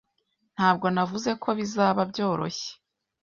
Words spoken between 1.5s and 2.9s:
bizaba byoroshye.